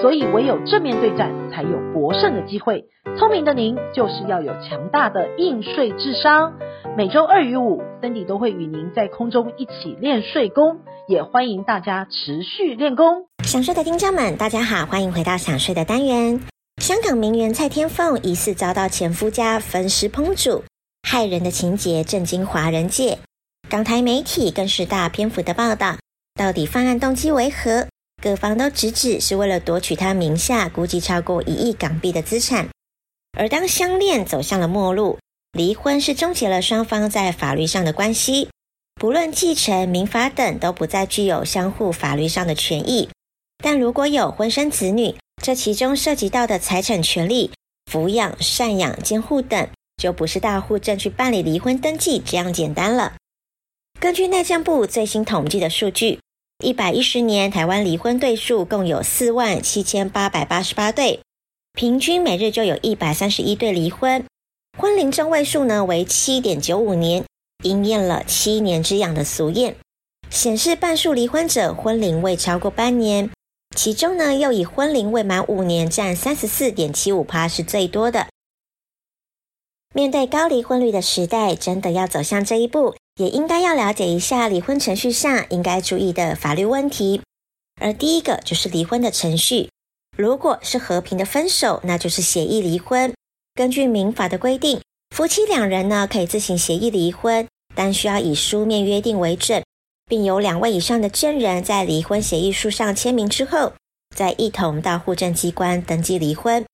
[0.00, 2.84] 所以唯有正面对战，才有博胜的机会。
[3.16, 6.52] 聪明的您就是要有强大的应税智商。
[6.96, 13.26] 每周二与五，Cindy 都会与您在空中一起练税功，也欢迎大家持续练功。
[13.44, 16.40] 想睡的听众们，大家好，欢迎回到想睡的单元。
[16.82, 20.64] 香港名媛蔡天凤疑似遭到前夫家分尸烹煮，
[21.08, 23.18] 骇人的情节震惊华人界，
[23.70, 25.96] 港台媒体更是大篇幅的报道，
[26.34, 27.86] 到底犯案动机为何？
[28.24, 32.70] 各方都直指是为了夺取他名下估计超过一亿港币的资产。
[33.38, 35.18] 而当相恋走向了末路，
[35.52, 38.48] 离婚是终结了双方在法律上的关系，
[38.94, 43.10] 不论继承、民法等都不再具有相互法律上的权益。
[43.62, 47.50] 但如果有婚生子女，这其中涉及到的财产权利、
[47.92, 49.68] 抚养、赡养、监护等，
[49.98, 53.16] 就不是大户政去办理离婚登记这样简单了。
[54.00, 56.20] 根据内政部最新统计的数据，
[56.62, 61.20] 一百一十年台湾离婚对数共有四万七千八百八十八对。
[61.72, 64.24] 平均每日就有一百三十一对离婚，
[64.78, 67.24] 婚龄中位数呢为七点九五年，
[67.64, 69.74] 应验了七年之痒的俗谚，
[70.30, 73.28] 显示半数离婚者婚龄未超过半年，
[73.74, 78.28] 其中呢又以婚龄未满五年占三十四点七五趴是最多的。
[79.92, 87.20] 面对高离婚率的时代，真的要走向这一步，也应该要了解一下离婚程序上应该注意的法律问题，
[87.80, 89.70] 而第一个就是离婚的程序。
[90.16, 93.12] 如果是和平的分手，那就是协议离婚。
[93.54, 94.80] 根据民法的规定，
[95.14, 99.62] 夫妻两人呢可以自行协议离婚，但需要以书面约定为准，
[100.06, 103.72] 并有两位以上的证人在离婚协议书上签名之后，
[104.14, 106.64] 再一同到户政机关登记离婚。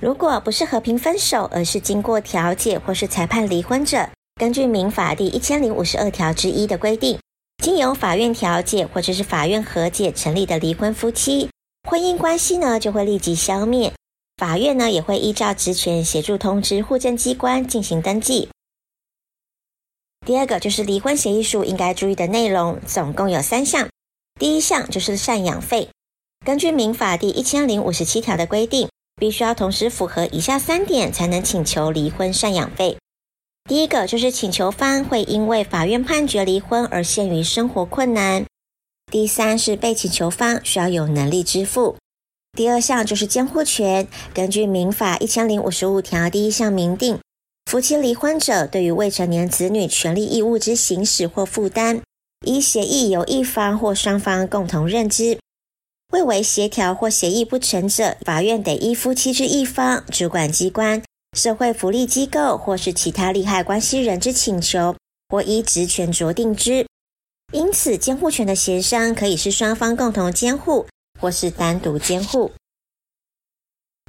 [0.00, 4.08] 如果不是和平分手，而是经过调解或是裁判离婚者，
[4.38, 7.18] 根据民法第一千零五十二条之一的规定，
[7.64, 11.48] 经由法院调解或者是法院和解成立的离婚夫妻。
[11.88, 13.94] 婚姻关系呢就会立即消灭，
[14.36, 18.50] 法院呢也会依照职权协助通知户政机关进行登记。
[20.26, 23.88] 第二个就是离婚协议书应该注意的内容，总共有三项。
[24.38, 25.88] 第一项就是赡养费，
[26.44, 32.98] 根据民法第一千零五十七条的规定，必须要同时符合以下三点才能请求离婚赡养费。
[33.68, 38.44] 第一个就是请求方会因为法院判决离婚而陷于生活困难。
[39.10, 41.96] 第三是被请求方需要有能力支付。
[42.56, 47.18] 第二项就是监护权，根据民法一千零五十五条第一项明定，
[47.64, 52.00] 夫妻离婚者对于未成年子女权利义务之行使或负担，
[52.46, 55.38] 依协议由一方或双方共同认知。
[56.12, 61.02] 未为协调或协议不成者，法院得依夫妻之一方、主管机关、
[61.36, 64.96] 社会福利机构或是其他利害关系人之请求，
[65.28, 66.86] 或依职权酌定之。
[67.52, 70.86] 因此，监护权的协商可以是双方共同监护，
[71.20, 72.52] 或是单独监护。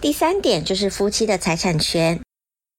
[0.00, 2.20] 第三点就是夫妻的财产权。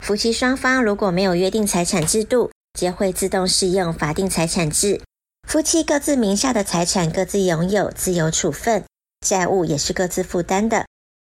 [0.03, 5.01] 夫妻双方如果没有约定财产制度，皆会自动适用法定财产制。
[5.47, 8.83] 夫妻各自名下的财产各自拥有，自由处分，
[9.25, 10.85] 债务也是各自负担的。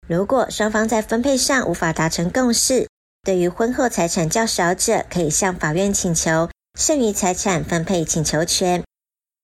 [0.07, 2.87] 如果双方在分配上无法达成共识，
[3.25, 6.47] 对于婚后财产较少者，可以向法院请求
[6.79, 8.83] 剩余财产分配请求权。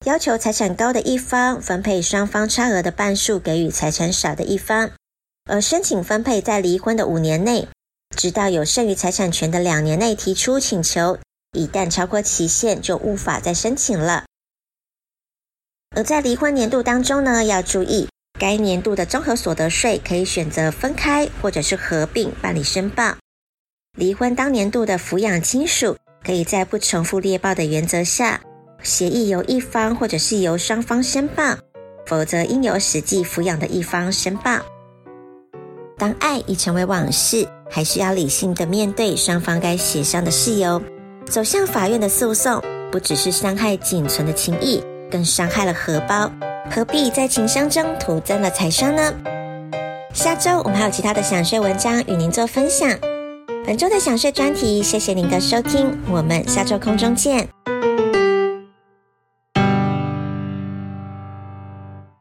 [0.05, 4.91] 要求财产高的一方分配双方差额的半数给予财产少的一方，
[5.49, 7.67] 而申请分配在离婚的五年内，
[8.15, 11.17] 直到有剩余财产权的两年内提出请求，
[11.53, 14.25] 一旦超过期限就无法再申请了。
[15.95, 18.07] 而在离婚年度当中呢，要注意
[18.39, 23.17] 该年度的综合所得税可以选择分开或者是合并办理申报。
[23.97, 28.39] 离婚当年度的抚养亲属可以在不重复列报的原则下。
[28.81, 31.55] 协议由一方或者是由双方申报，
[32.07, 34.59] 否则应由实际抚养的一方申报。
[35.97, 40.81] 当爱已成为往事，还是要理性的面对双方该协商的事由。
[41.27, 42.59] 走向法院的诉讼，
[42.91, 46.31] 不只是伤害仅存的情谊，更伤害了荷包。
[46.71, 49.13] 何必在情商中徒增了财商呢？
[50.11, 52.97] 下周我们还有其他的想睡文章与您做分享。
[53.65, 57.47] 本周的想睡专题，谢谢您的收听，我们下周空中见。